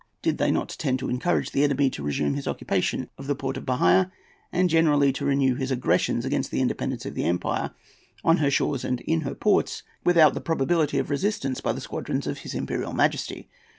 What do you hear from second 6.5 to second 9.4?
independence of the empire on her shores and in her